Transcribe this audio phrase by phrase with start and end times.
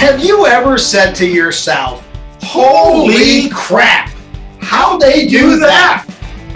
[0.00, 2.08] Have you ever said to yourself,
[2.42, 4.08] Holy crap,
[4.58, 6.06] how they do that?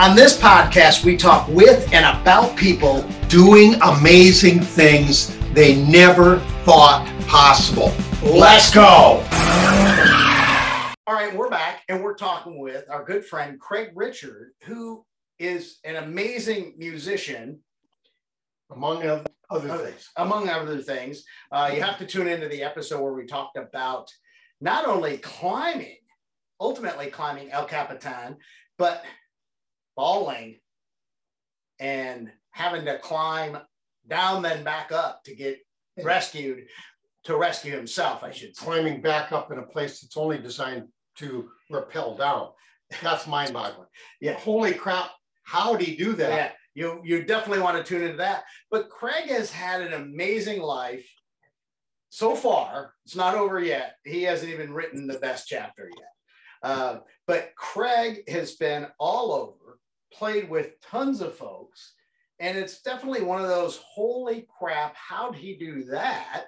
[0.01, 7.07] On this podcast, we talk with and about people doing amazing things they never thought
[7.29, 7.93] possible.
[8.23, 9.23] Let's go.
[11.07, 15.05] All right, we're back and we're talking with our good friend Craig Richard, who
[15.39, 17.61] is an amazing musician.
[18.71, 20.11] among oth- other things.
[20.17, 21.25] among other things.
[21.53, 24.11] Uh, you have to tune into the episode where we talked about
[24.61, 25.99] not only climbing,
[26.61, 28.37] ultimately climbing El Capitan,
[28.79, 29.05] but
[29.95, 30.57] falling
[31.79, 33.59] and having to climb
[34.09, 35.59] down, then back up to get
[36.03, 36.67] rescued,
[37.25, 38.65] to rescue himself, I should say.
[38.65, 42.49] Climbing back up in a place that's only designed to rappel down.
[43.03, 43.89] That's mind boggling.
[44.21, 44.35] Yeah.
[44.35, 45.11] Holy crap,
[45.43, 46.55] how'd he do that?
[46.75, 48.45] You you definitely want to tune into that.
[48.71, 51.09] But Craig has had an amazing life
[52.11, 52.95] so far.
[53.05, 53.97] It's not over yet.
[54.05, 56.09] He hasn't even written the best chapter yet.
[56.63, 59.79] Uh, but Craig has been all over,
[60.13, 61.95] played with tons of folks,
[62.39, 66.47] and it's definitely one of those holy crap, how'd he do that?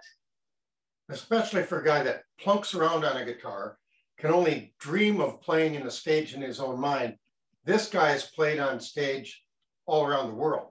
[1.08, 3.76] Especially for a guy that plunks around on a guitar,
[4.18, 7.16] can only dream of playing in a stage in his own mind.
[7.64, 9.42] This guy has played on stage
[9.86, 10.68] all around the world.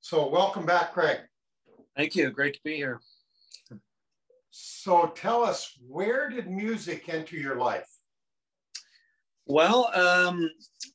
[0.00, 1.18] So welcome back, Craig.
[1.96, 2.30] Thank you.
[2.30, 3.00] Great to be here.
[4.50, 7.88] So tell us, where did music enter your life?
[9.46, 10.50] Well, um,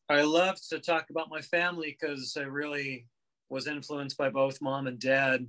[0.10, 3.08] I love to talk about my family because I really
[3.50, 5.46] was influenced by both mom and dad.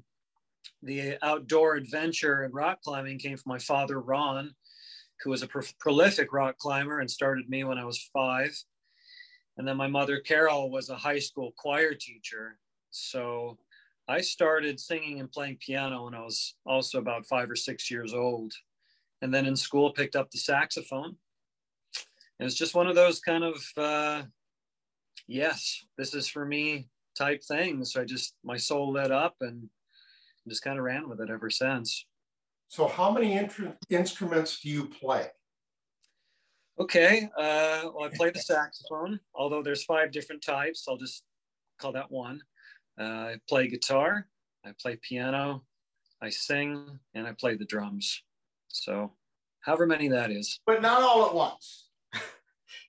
[0.82, 4.54] The outdoor adventure and rock climbing came from my father, Ron,
[5.22, 8.56] who was a pro- prolific rock climber and started me when I was five.
[9.58, 12.58] And then my mother, Carol, was a high school choir teacher.
[12.90, 13.58] So
[14.08, 18.14] I started singing and playing piano when I was also about five or six years
[18.14, 18.52] old.
[19.20, 21.16] And then in school, picked up the saxophone.
[22.38, 24.22] And it's just one of those kind of, uh,
[25.28, 27.92] yes, this is for me type things.
[27.92, 29.68] So I just, my soul lit up and
[30.48, 32.06] just kind of ran with it ever since.
[32.68, 35.28] So how many intru- instruments do you play?
[36.82, 37.28] Okay.
[37.38, 40.86] Uh, well, I play the saxophone, although there's five different types.
[40.88, 41.22] I'll just
[41.78, 42.42] call that one.
[43.00, 44.26] Uh, I play guitar,
[44.66, 45.62] I play piano,
[46.20, 48.24] I sing, and I play the drums.
[48.66, 49.12] So,
[49.60, 50.58] however many that is.
[50.66, 51.88] But not all at once.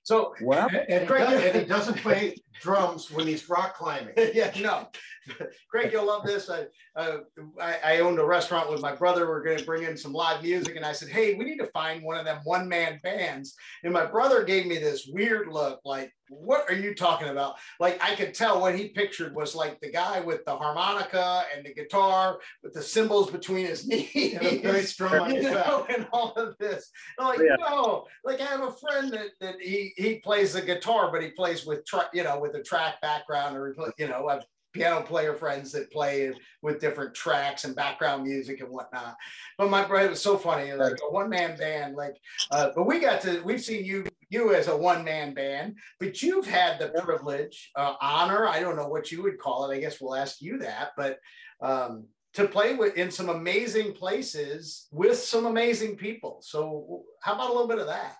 [0.02, 4.14] so Well, And, and Craig- and he doesn't play drums when he's rock climbing.
[4.34, 4.88] yeah, no.
[5.70, 6.50] Greg, you'll love this.
[6.50, 6.64] I,
[6.96, 7.18] uh,
[7.60, 9.26] I, I owned a restaurant with my brother.
[9.26, 10.76] We're going to bring in some live music.
[10.76, 13.54] And I said, hey, we need to find one of them one man bands.
[13.82, 17.56] And my brother gave me this weird look like, what are you talking about?
[17.78, 21.64] Like, I could tell what he pictured was like the guy with the harmonica and
[21.64, 24.34] the guitar with the cymbals between his knees.
[24.34, 26.90] And a bass drum you know, and all of this.
[27.18, 27.56] I'm like, Yeah.
[27.58, 31.30] no, like I have a friend that, that he he plays the guitar, but he
[31.30, 35.02] plays with tra- you know with a track background, or you know, I have piano
[35.02, 39.16] player friends that play with different tracks and background music and whatnot.
[39.56, 41.94] But my brother was so funny, like a one man band.
[41.94, 42.16] Like,
[42.50, 46.22] uh, but we got to we've seen you you as a one man band, but
[46.22, 48.46] you've had the privilege, uh, honor.
[48.46, 49.74] I don't know what you would call it.
[49.74, 51.18] I guess we'll ask you that, but.
[51.60, 56.40] Um, to play with in some amazing places with some amazing people.
[56.42, 58.16] So how about a little bit of that?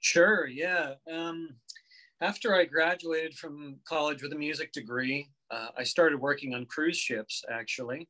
[0.00, 0.94] Sure, yeah.
[1.10, 1.56] Um,
[2.20, 6.98] after I graduated from college with a music degree, uh, I started working on cruise
[6.98, 8.08] ships actually.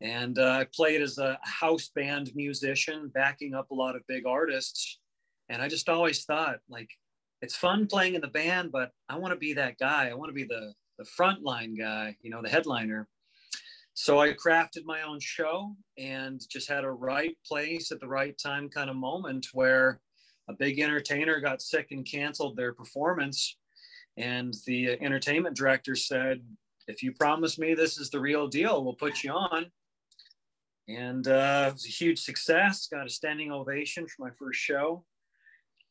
[0.00, 4.26] And uh, I played as a house band musician, backing up a lot of big
[4.26, 4.98] artists.
[5.48, 6.90] And I just always thought, like,
[7.40, 10.08] it's fun playing in the band, but I want to be that guy.
[10.08, 13.08] I want to be the, the frontline guy, you know, the headliner.
[13.94, 18.36] So I crafted my own show and just had a right place at the right
[18.42, 20.00] time kind of moment where
[20.48, 23.56] a big entertainer got sick and canceled their performance.
[24.16, 26.42] And the entertainment director said,
[26.88, 29.66] if you promise me this is the real deal, we'll put you on.
[30.88, 35.04] And uh, it was a huge success, got a standing ovation for my first show.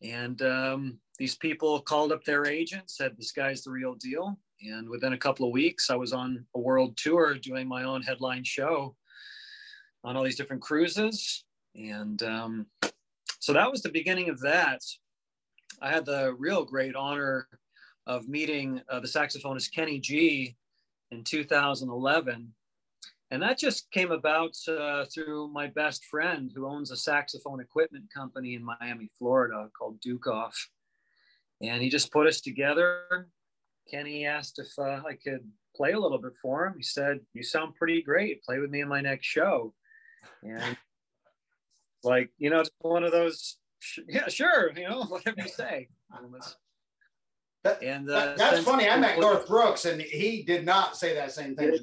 [0.03, 4.37] And um, these people called up their agent, said, This guy's the real deal.
[4.61, 8.01] And within a couple of weeks, I was on a world tour doing my own
[8.01, 8.95] headline show
[10.03, 11.45] on all these different cruises.
[11.75, 12.65] And um,
[13.41, 14.81] so that was the beginning of that.
[15.81, 17.47] I had the real great honor
[18.05, 20.55] of meeting uh, the saxophonist Kenny G
[21.09, 22.53] in 2011.
[23.31, 28.05] And that just came about uh, through my best friend who owns a saxophone equipment
[28.13, 30.53] company in Miami, Florida called Dukoff.
[31.63, 33.27] And he just put us together.
[33.89, 36.75] Kenny asked if uh, I could play a little bit for him.
[36.77, 38.43] He said, You sound pretty great.
[38.43, 39.73] Play with me in my next show.
[40.43, 40.77] And
[42.03, 43.57] like you know, it's one of those.
[44.07, 44.71] Yeah, sure.
[44.75, 45.87] You know, whatever you say.
[47.63, 48.89] That, and uh, that, that's funny.
[48.89, 51.77] I met Garth Brooks, and he did not say that same thing.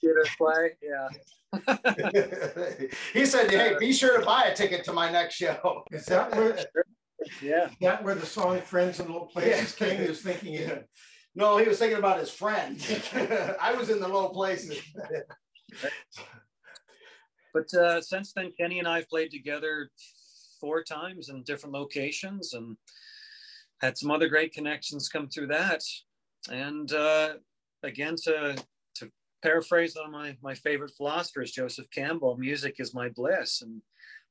[0.00, 0.76] Did us play?
[0.80, 1.08] Yeah.
[3.12, 6.30] he said, "Hey, be sure to buy a ticket to my next show." Is that
[6.34, 6.56] where?
[7.42, 7.70] yeah.
[7.80, 10.00] That where the song "Friends in Low Places" came?
[10.00, 10.54] He was thinking.
[10.54, 10.78] Yeah.
[11.34, 12.80] No, he was thinking about his friend.
[13.60, 14.80] I was in the low places.
[17.56, 19.90] But uh, since then, Kenny and I have played together
[20.60, 22.76] four times in different locations, and
[23.80, 25.82] had some other great connections come through that.
[26.50, 27.34] And uh,
[27.82, 28.56] again, to
[28.96, 29.10] to
[29.42, 33.80] paraphrase one of my my favorite philosophers, Joseph Campbell, music is my bliss, and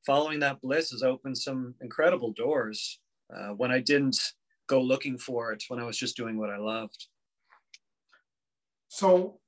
[0.05, 2.99] following that bliss has opened some incredible doors
[3.35, 4.19] uh, when I didn't
[4.67, 7.07] go looking for it, when I was just doing what I loved.
[8.87, 9.39] So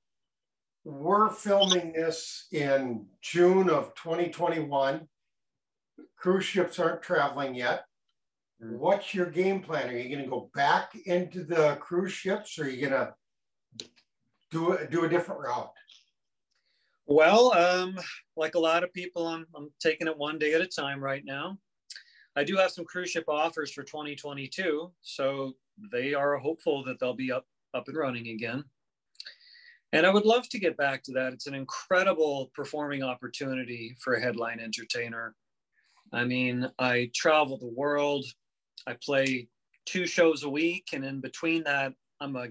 [0.87, 5.05] we're filming this in June of 2021.
[6.15, 7.83] Cruise ships aren't traveling yet.
[8.63, 8.77] Mm-hmm.
[8.77, 9.89] What's your game plan?
[9.89, 13.13] Are you going to go back into the cruise ships or are you going to
[14.49, 15.73] do a, do a different route?
[17.05, 17.99] Well, um,
[18.37, 21.23] like a lot of people, I'm, I'm taking it one day at a time right
[21.25, 21.57] now.
[22.37, 25.53] I do have some cruise ship offers for 2022, so
[25.91, 28.63] they are hopeful that they'll be up up and running again.
[29.97, 31.33] And I would love to get back to that.
[31.33, 35.33] It's an incredible performing opportunity for a headline entertainer.
[36.13, 38.23] I mean, I travel the world.
[38.85, 39.47] I play
[39.87, 42.49] two shows a week, and in between that, I'm a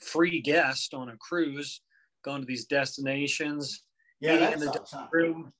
[0.00, 1.80] free guest on a cruise,
[2.24, 3.82] going to these destinations,
[4.20, 5.52] yeah, eating in the room,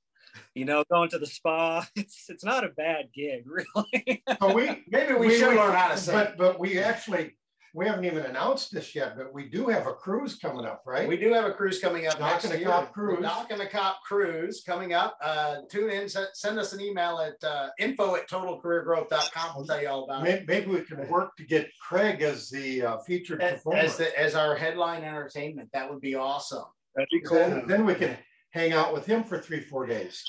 [0.53, 1.85] you know, going to the spa.
[1.97, 4.23] It's it's not a bad gig, really.
[4.39, 6.15] so we maybe we, we should learn how to sing.
[6.15, 7.35] But but we actually
[7.75, 11.09] we haven't even announced this yet, but we do have a cruise coming up, right?
[11.09, 12.69] We do have a cruise coming up Dock next year.
[12.69, 13.21] Cop cruise.
[13.21, 15.17] Dock and the Cop cruise coming up.
[15.21, 19.55] Uh, tune in, send us an email at uh, info at totalcareergrowth.com.
[19.57, 20.47] We'll tell you all about maybe, it.
[20.47, 23.79] Maybe we can work to get Craig as the uh, featured as, performer.
[23.79, 25.69] As, the, as our headline entertainment.
[25.73, 26.63] That would be awesome.
[26.95, 27.37] That'd be cool.
[27.39, 28.15] Then, then we can
[28.51, 30.23] hang out with him for three, four days.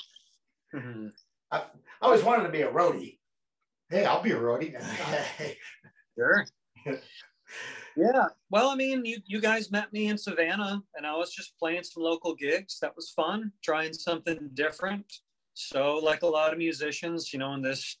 [0.75, 1.07] Mm-hmm.
[1.51, 1.63] I, I
[2.01, 3.19] always wanted to be a roadie.
[3.89, 4.75] Hey, I'll be a roadie.
[6.17, 6.45] sure.
[7.97, 8.27] Yeah.
[8.51, 11.83] Well, I mean, you, you guys met me in Savannah and I was just playing
[11.83, 12.77] some local gigs.
[12.79, 15.11] That was fun, trying something different.
[15.55, 17.97] So, like a lot of musicians, you know, in this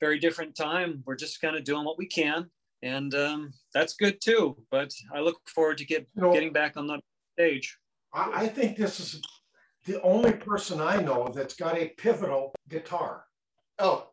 [0.00, 2.48] very different time, we're just kind of doing what we can.
[2.82, 4.56] And um, that's good too.
[4.70, 6.98] But I look forward to get you know, getting back on the
[7.34, 7.76] stage.
[8.14, 9.20] I, I think this is
[9.84, 13.24] the only person I know that's got a pivotal guitar.
[13.78, 14.08] Oh,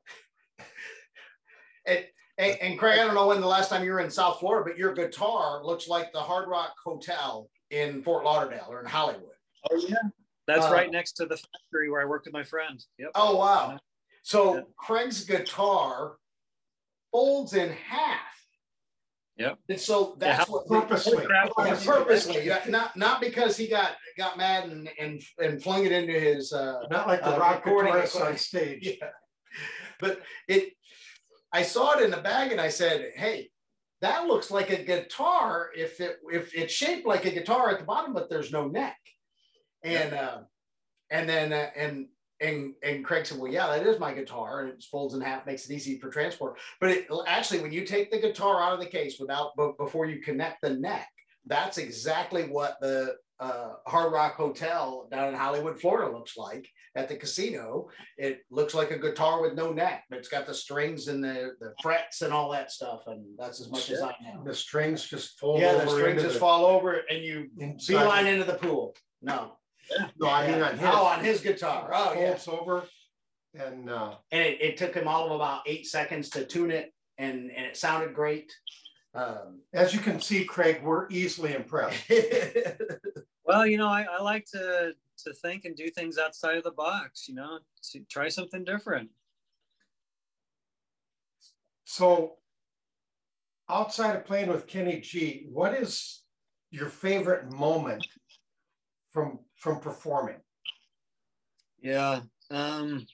[1.85, 4.39] it, and, and, Craig, I don't know when the last time you were in South
[4.39, 8.85] Florida, but your guitar looks like the Hard Rock Hotel in Fort Lauderdale or in
[8.85, 9.23] Hollywood.
[9.71, 9.95] Oh yeah,
[10.47, 12.83] that's uh, right next to the factory where I work with my friend.
[12.99, 13.11] Yep.
[13.15, 13.79] Oh wow!
[14.23, 14.61] So yeah.
[14.77, 16.17] Craig's guitar
[17.11, 18.19] folds in half.
[19.37, 19.59] Yep.
[19.67, 24.69] And so that's yeah, what purposely, purposely, purposely not not because he got got mad
[24.69, 28.37] and and, and flung it into his uh, not like the uh, rock guitarist on
[28.37, 28.97] stage.
[29.01, 29.09] Yeah.
[29.99, 30.73] But it
[31.55, 33.49] I saw it in the bag and I said, hey,
[34.01, 37.85] that looks like a guitar if it if it's shaped like a guitar at the
[37.85, 38.97] bottom, but there's no neck.
[39.81, 40.21] And yeah.
[40.21, 40.41] uh,
[41.09, 42.07] and then uh, and
[42.41, 45.45] and and Craig said, well, yeah, that is my guitar, and it folds in half,
[45.45, 46.59] makes it easy for transport.
[46.81, 50.21] But it actually, when you take the guitar out of the case without before you
[50.21, 51.07] connect the neck,
[51.45, 57.09] that's exactly what the uh, Hard Rock Hotel down in Hollywood, Florida looks like at
[57.09, 57.89] the casino.
[58.17, 61.55] It looks like a guitar with no neck, but it's got the strings and the,
[61.59, 63.01] the frets and all that stuff.
[63.07, 63.97] And that's as much Shit.
[63.97, 64.43] as I know.
[64.45, 67.49] The strings just fold yeah, the strings just the, fall over and you
[67.87, 68.95] beeline into the pool.
[69.21, 69.53] No.
[69.91, 70.07] Yeah.
[70.19, 70.89] No, I mean on his.
[70.89, 71.91] Oh, on his guitar.
[71.93, 72.37] Oh, yeah.
[72.47, 72.83] over.
[73.53, 76.91] And uh, and it, it took him all of about eight seconds to tune it,
[77.17, 78.51] and and it sounded great.
[79.15, 82.03] Um, As you can see, Craig, we're easily impressed.
[83.45, 86.71] well, you know, I, I like to to think and do things outside of the
[86.71, 87.59] box, you know,
[87.91, 89.09] to try something different.
[91.85, 92.33] So
[93.69, 96.23] outside of playing with Kenny G, what is
[96.71, 98.05] your favorite moment
[99.09, 100.41] from from performing?
[101.81, 102.21] Yeah.
[102.51, 103.05] Um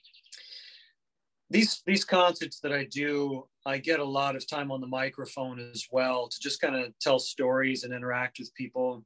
[1.50, 5.60] these these concerts that I do, I get a lot of time on the microphone
[5.60, 9.04] as well to just kind of tell stories and interact with people.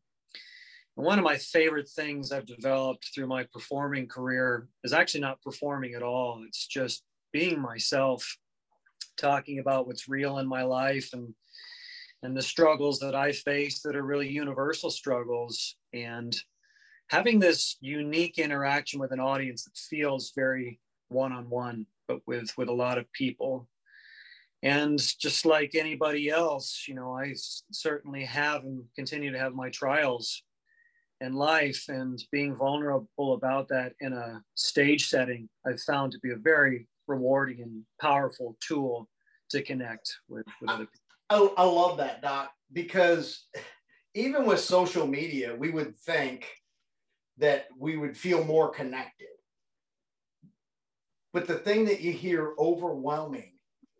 [0.96, 5.92] One of my favorite things I've developed through my performing career is actually not performing
[5.92, 6.42] at all.
[6.46, 8.38] It's just being myself,
[9.18, 11.34] talking about what's real in my life and
[12.22, 16.34] and the struggles that I face that are really universal struggles and
[17.08, 22.56] having this unique interaction with an audience that feels very one on one, but with
[22.56, 23.68] with a lot of people.
[24.62, 27.34] And just like anybody else, you know, I
[27.70, 30.42] certainly have and continue to have my trials
[31.20, 36.32] in life, and being vulnerable about that in a stage setting, I've found to be
[36.32, 39.08] a very rewarding and powerful tool
[39.50, 41.54] to connect with, with other people.
[41.56, 43.46] I, I love that, Doc, because
[44.14, 46.46] even with social media, we would think
[47.38, 49.28] that we would feel more connected.
[51.32, 53.52] But the thing that you hear overwhelming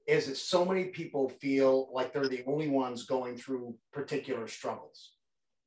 [0.06, 5.15] is that so many people feel like they're the only ones going through particular struggles,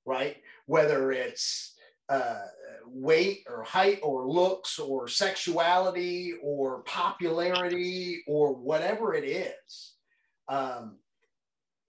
[0.10, 0.38] right?
[0.66, 1.76] Whether it's
[2.10, 2.40] uh,
[2.88, 9.94] weight or height or looks or sexuality or popularity or whatever it is.
[10.48, 10.98] Um,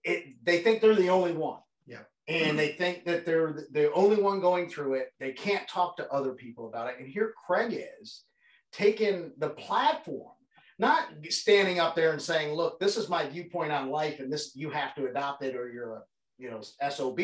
[0.03, 1.59] it, they think they're the only one.
[1.87, 2.03] Yeah.
[2.27, 5.11] And they think that they're the only one going through it.
[5.19, 6.95] They can't talk to other people about it.
[6.99, 8.23] And here Craig is
[8.71, 10.35] taking the platform,
[10.77, 14.55] not standing up there and saying, look, this is my viewpoint on life and this
[14.55, 16.03] you have to adopt it or you're a
[16.41, 17.19] you know SOB,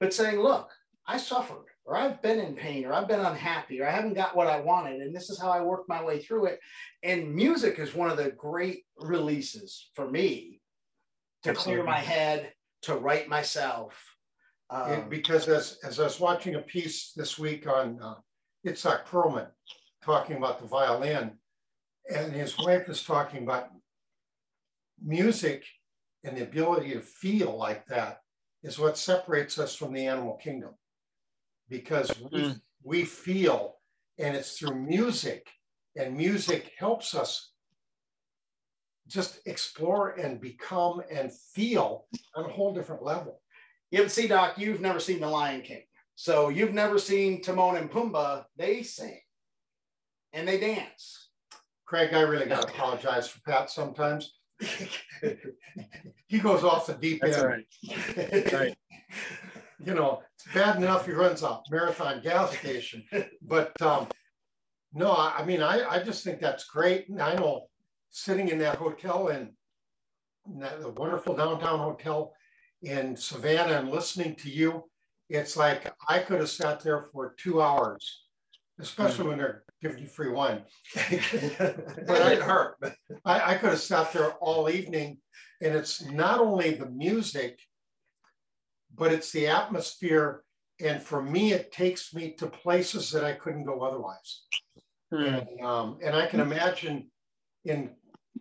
[0.00, 0.70] but saying, look,
[1.06, 4.34] I suffered or I've been in pain or I've been unhappy or I haven't got
[4.34, 5.00] what I wanted.
[5.00, 6.58] And this is how I worked my way through it.
[7.04, 10.60] And music is one of the great releases for me
[11.44, 14.02] to clear my head, to write myself.
[14.68, 18.14] Um, because as, as I was watching a piece this week on uh,
[18.66, 19.46] Itzhak Perlman
[20.02, 21.38] talking about the violin,
[22.12, 23.68] and his wife is talking about
[25.00, 25.64] music
[26.24, 28.18] and the ability to feel like that
[28.66, 30.70] is what separates us from the animal kingdom
[31.68, 32.60] because we, mm.
[32.82, 33.76] we feel
[34.18, 35.46] and it's through music
[35.94, 37.52] and music helps us
[39.06, 43.40] just explore and become and feel on a whole different level.
[43.92, 45.82] You see, Doc, you've never seen The Lion King.
[46.16, 48.46] So you've never seen Timon and Pumbaa.
[48.56, 49.20] They sing
[50.32, 51.28] and they dance.
[51.84, 54.34] Craig, I really got to apologize for Pat sometimes.
[56.26, 57.46] he goes off the deep That's end.
[57.46, 58.52] Right.
[58.52, 58.76] right.
[59.84, 63.04] you know, it's bad enough he runs a marathon gas station,
[63.42, 64.08] but um,
[64.92, 67.08] no, I, I mean, I, I just think that's great.
[67.08, 67.66] And I know
[68.10, 72.32] sitting in that hotel that, the wonderful downtown hotel
[72.82, 74.84] in Savannah and listening to you,
[75.28, 78.24] it's like I could have sat there for two hours,
[78.80, 79.28] especially mm.
[79.28, 80.62] when they're giving you free wine.
[80.94, 82.76] but I, hurt.
[83.24, 85.18] I, I could have sat there all evening,
[85.62, 87.58] and it's not only the music
[88.96, 90.42] but it's the atmosphere.
[90.80, 94.42] And for me, it takes me to places that I couldn't go otherwise.
[95.12, 95.22] Hmm.
[95.22, 97.10] And, um, and I can imagine
[97.64, 97.90] in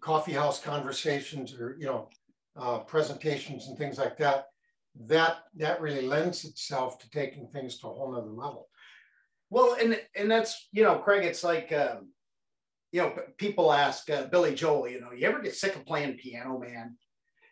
[0.02, 2.10] coffee house conversations or, you know,
[2.58, 4.46] uh, presentations and things like that,
[5.08, 8.70] that that really lends itself to taking things to a whole nother level.
[9.50, 12.10] Well, and and that's you know, Craig, it's like um,
[12.92, 16.18] you know, people ask uh, Billy Joel, you know, you ever get sick of playing
[16.18, 16.98] piano, man?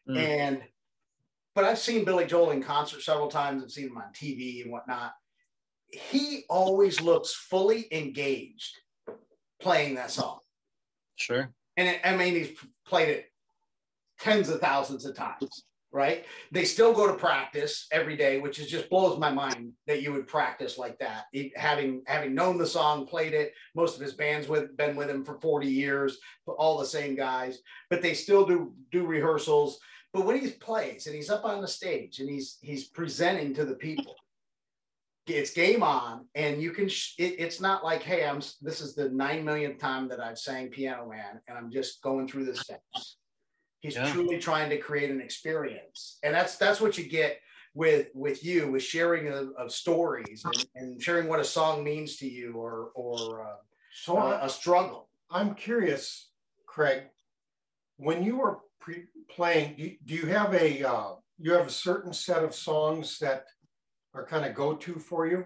[0.10, 0.18] Mm.
[0.18, 0.62] And
[1.56, 3.64] but I've seen Billy Joel in concert several times.
[3.64, 5.14] I've seen him on TV and whatnot.
[5.88, 8.80] He always looks fully engaged
[9.62, 10.40] playing that song.
[11.16, 11.54] Sure.
[11.78, 12.58] And it, I mean, he's
[12.88, 13.26] played it
[14.20, 16.26] tens of thousands of times, right?
[16.52, 20.12] They still go to practice every day, which is just blows my mind that you
[20.12, 21.26] would practice like that.
[21.56, 23.54] Having having known the song, played it.
[23.76, 27.60] Most of his bands with been with him for 40 years, all the same guys,
[27.90, 29.80] but they still do do rehearsals
[30.14, 33.66] but when he plays and he's up on the stage and he's he's presenting to
[33.66, 34.16] the people,
[35.26, 36.88] it's game on, and you can.
[36.88, 38.40] Sh- it, it's not like, hey, I'm.
[38.62, 42.28] This is the nine millionth time that I've sang Piano Man, and I'm just going
[42.28, 43.18] through the steps.
[43.84, 44.10] He's yeah.
[44.14, 47.42] truly trying to create an experience, and that's that's what you get
[47.74, 52.16] with with you with sharing of, of stories and, and, sharing what a song means
[52.18, 53.56] to you or or uh,
[53.94, 55.10] so a, a struggle.
[55.30, 56.30] I'm curious,
[56.66, 57.04] Craig,
[57.98, 62.14] when you were pre- playing, do, do you have a uh, you have a certain
[62.14, 63.48] set of songs that
[64.14, 65.44] are kind of go to for you?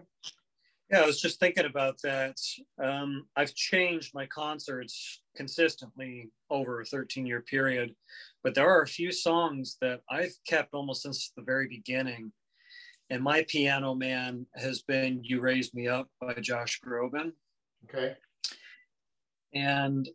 [0.91, 2.37] Yeah, I was just thinking about that.
[2.79, 7.95] Um, I've changed my concerts consistently over a 13 year period,
[8.43, 12.31] but there are a few songs that I've kept almost since the very beginning.
[13.09, 17.31] And my piano man has been You Raised Me Up by Josh Groban.
[17.85, 18.15] Okay.
[19.53, 20.09] And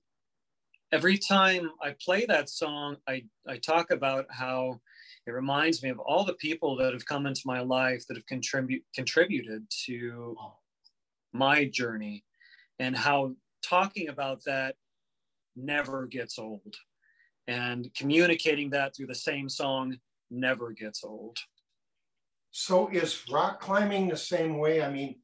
[0.92, 4.80] every time I play that song, I, I talk about how
[5.26, 8.26] it reminds me of all the people that have come into my life that have
[8.26, 10.36] contribute, contributed to
[11.32, 12.24] my journey
[12.78, 14.74] and how talking about that
[15.56, 16.74] never gets old
[17.46, 19.96] and communicating that through the same song
[20.30, 21.36] never gets old.
[22.50, 24.82] So is rock climbing the same way?
[24.82, 25.16] I mean,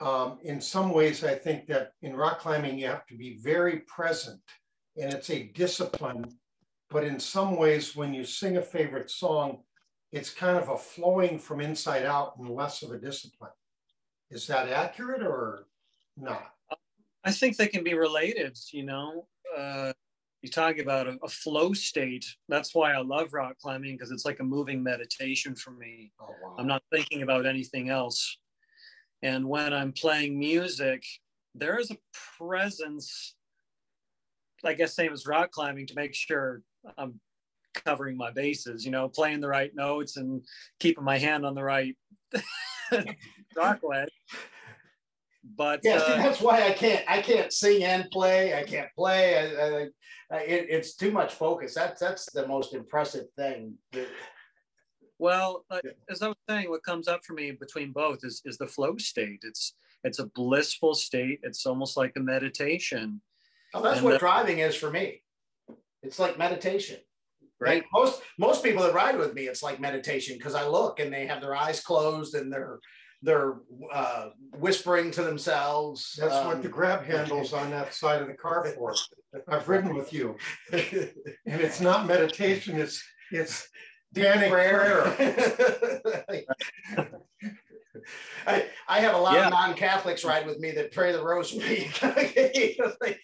[0.00, 3.80] um, in some ways, I think that in rock climbing, you have to be very
[3.80, 4.40] present
[4.96, 6.24] and it's a discipline.
[6.90, 9.62] But in some ways, when you sing a favorite song,
[10.12, 13.50] it's kind of a flowing from inside out and less of a discipline.
[14.30, 15.66] Is that accurate or
[16.16, 16.52] not?
[17.24, 19.26] I think they can be related, you know.
[19.56, 19.92] Uh,
[20.42, 22.24] you talk about a, a, flow state.
[22.48, 26.12] That's why I love rock climbing because it's like a moving meditation for me.
[26.20, 26.56] Oh, wow.
[26.58, 28.38] I'm not thinking about anything else.
[29.22, 31.02] And when I'm playing music,
[31.54, 31.96] there is a
[32.38, 33.34] presence,
[34.62, 36.62] I guess, same as rock climbing, to make sure
[36.98, 37.18] I'm
[37.74, 40.44] covering my bases, you know, playing the right notes and
[40.80, 41.96] keeping my hand on the right
[43.56, 44.10] rock ledge.
[45.54, 48.58] But yeah, uh, that's why I can't I can't sing and play.
[48.58, 49.38] I can't play.
[49.38, 51.74] I, I, it, it's too much focus.
[51.74, 53.74] That's that's the most impressive thing.
[55.18, 58.58] Well, uh, as I was saying, what comes up for me between both is is
[58.58, 59.40] the flow state.
[59.42, 59.74] It's
[60.04, 61.40] it's a blissful state.
[61.42, 63.20] It's almost like a meditation.
[63.74, 65.22] Oh, that's and what driving is for me.
[66.02, 66.98] It's like meditation.
[67.58, 67.84] Right.
[67.90, 71.26] most most people that ride with me, it's like meditation because I look and they
[71.26, 72.80] have their eyes closed and they're
[73.22, 73.54] they're
[73.92, 76.16] uh, whispering to themselves.
[76.18, 78.94] That's um, what the grab handles on that side of the car for.
[79.48, 80.36] I've ridden with you,
[80.72, 81.10] and
[81.44, 82.78] it's not meditation.
[82.78, 83.68] It's it's
[84.12, 85.02] Danny prayer.
[85.16, 87.14] prayer.
[88.46, 89.46] I, I have a lot yeah.
[89.46, 91.90] of non-Catholics ride with me that pray the rosary.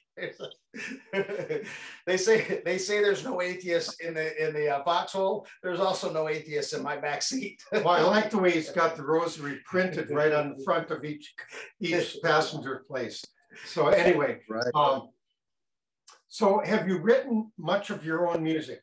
[2.06, 5.46] they say they say there's no atheists in the in the uh, foxhole.
[5.62, 7.62] There's also no atheists in my back seat.
[7.72, 11.04] well, I like the way he's got the rosary printed right on the front of
[11.04, 11.34] each
[11.80, 13.24] each passenger place.
[13.66, 14.74] So anyway, right.
[14.74, 15.10] Um,
[16.28, 18.80] so have you written much of your own music?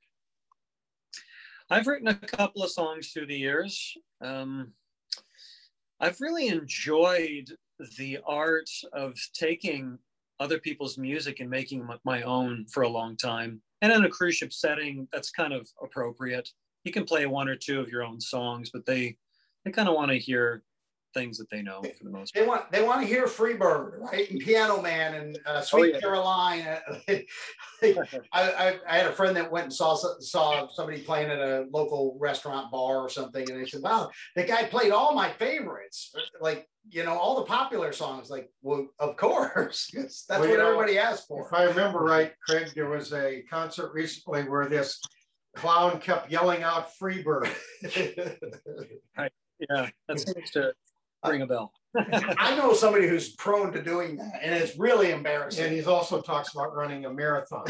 [1.71, 3.95] I've written a couple of songs through the years.
[4.21, 4.73] Um,
[5.99, 7.51] I've really enjoyed
[7.97, 9.97] the art of taking
[10.39, 13.61] other people's music and making my own for a long time.
[13.81, 16.49] And in a cruise ship setting, that's kind of appropriate.
[16.85, 19.17] You can play one or two of your own songs, but they
[19.65, 20.63] they kind of want to hear
[21.13, 22.43] things that they know for the most part.
[22.43, 24.29] They want they want to hear Freebird, right?
[24.29, 25.99] And Piano Man and uh, Sweet oh, yeah.
[25.99, 26.77] Caroline.
[27.81, 27.95] I,
[28.33, 32.17] I, I, had a friend that went and saw saw somebody playing at a local
[32.19, 36.67] restaurant bar or something, and they said, "Wow, the guy played all my favorites, like
[36.89, 40.97] you know, all the popular songs." Like, well, of course, that's well, what know, everybody
[40.97, 41.47] asked for.
[41.47, 44.99] If I remember right, Craig, there was a concert recently where this
[45.55, 47.49] clown kept yelling out "Freebird."
[49.17, 49.31] right.
[49.69, 50.73] Yeah, that's to
[51.25, 51.73] ring a bell.
[51.97, 55.65] I know somebody who's prone to doing that, and it's really embarrassing.
[55.65, 57.65] And he's also talks about running a marathon.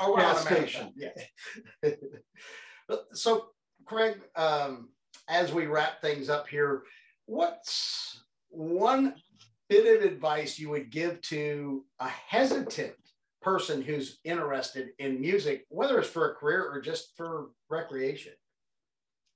[0.00, 0.92] oh, gas station.
[0.96, 1.90] Yeah.
[3.12, 3.46] so,
[3.84, 4.88] Craig, um,
[5.28, 6.82] as we wrap things up here,
[7.26, 9.14] what's one
[9.68, 12.94] bit of advice you would give to a hesitant
[13.40, 18.32] person who's interested in music, whether it's for a career or just for recreation?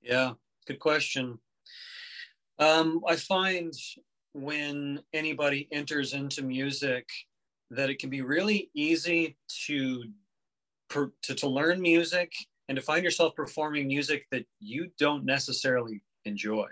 [0.01, 0.33] Yeah,
[0.67, 1.39] good question.
[2.61, 3.73] Um, I find
[4.33, 7.09] when anybody enters into music
[7.71, 10.03] that it can be really easy to,
[10.89, 12.31] to, to learn music
[12.69, 16.67] and to find yourself performing music that you don't necessarily enjoy.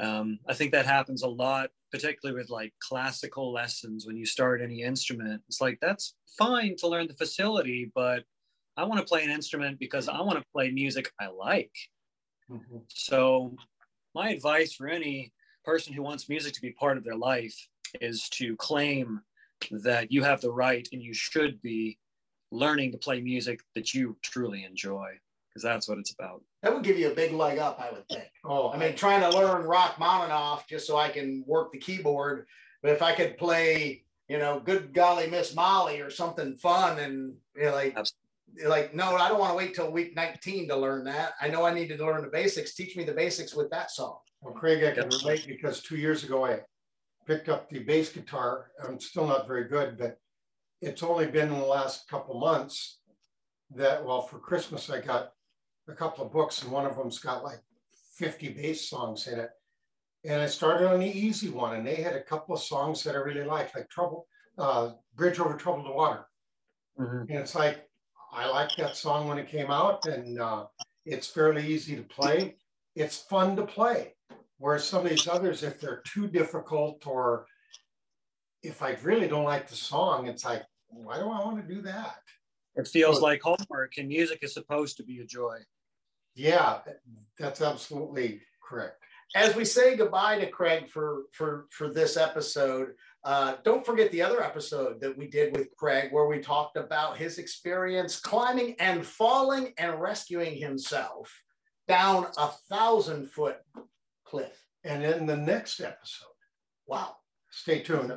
[0.00, 4.60] Um, I think that happens a lot, particularly with like classical lessons when you start
[4.60, 5.42] any instrument.
[5.48, 8.24] It's like that's fine to learn the facility, but
[8.76, 11.72] I want to play an instrument because I want to play music I like.
[12.50, 12.78] Mm-hmm.
[12.88, 13.56] So
[14.16, 15.30] my advice for any
[15.62, 17.68] person who wants music to be part of their life
[18.00, 19.20] is to claim
[19.70, 21.98] that you have the right and you should be
[22.50, 25.10] learning to play music that you truly enjoy
[25.50, 26.42] because that's what it's about.
[26.62, 28.24] That would give you a big leg up, I would think.
[28.42, 32.46] Oh, I mean, trying to learn Rachmaninoff just so I can work the keyboard,
[32.82, 37.34] but if I could play, you know, good golly Miss Molly or something fun and
[37.54, 38.15] you know, like Absolutely
[38.64, 41.34] like, no, I don't want to wait till week 19 to learn that.
[41.40, 42.74] I know I needed to learn the basics.
[42.74, 44.18] Teach me the basics with that song.
[44.40, 46.60] Well, Craig, I can relate because two years ago I
[47.26, 48.70] picked up the bass guitar.
[48.82, 50.18] I'm still not very good, but
[50.80, 52.98] it's only been in the last couple months
[53.74, 55.32] that, well, for Christmas, I got
[55.88, 57.60] a couple of books and one of them's got like
[58.16, 59.50] 50 bass songs in it.
[60.24, 63.14] And I started on the easy one and they had a couple of songs that
[63.14, 64.26] I really liked, like Trouble,
[64.58, 66.26] uh, Bridge Over Troubled Water.
[66.98, 67.30] Mm-hmm.
[67.30, 67.85] And it's like,
[68.36, 70.66] I liked that song when it came out, and uh,
[71.06, 72.56] it's fairly easy to play.
[72.94, 74.14] It's fun to play.
[74.58, 77.46] Whereas some of these others, if they're too difficult or
[78.62, 81.80] if I really don't like the song, it's like, why do I want to do
[81.82, 82.18] that?
[82.74, 85.58] It feels like homework, and music is supposed to be a joy.
[86.34, 86.80] Yeah,
[87.38, 89.02] that's absolutely correct.
[89.34, 92.88] as we say goodbye to Craig for for for this episode,
[93.26, 97.18] uh, don't forget the other episode that we did with Craig, where we talked about
[97.18, 101.42] his experience climbing and falling and rescuing himself
[101.88, 103.56] down a thousand foot
[104.24, 104.64] cliff.
[104.84, 106.28] And in the next episode,
[106.86, 107.16] wow,
[107.50, 108.16] stay tuned.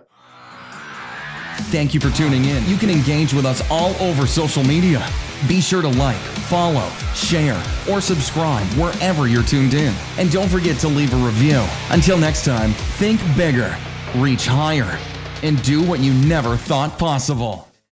[1.71, 2.63] Thank you for tuning in.
[2.67, 5.03] You can engage with us all over social media.
[5.47, 6.17] Be sure to like,
[6.49, 9.93] follow, share, or subscribe wherever you're tuned in.
[10.19, 11.65] And don't forget to leave a review.
[11.89, 13.75] Until next time, think bigger,
[14.15, 14.99] reach higher,
[15.43, 17.68] and do what you never thought possible.